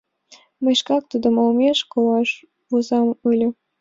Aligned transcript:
Мый 0.63 0.75
шкак 0.79 1.03
Тудын 1.11 1.35
олмеш 1.43 1.79
колаш 1.91 2.29
возам 2.69 3.07
ыле. 3.31 3.47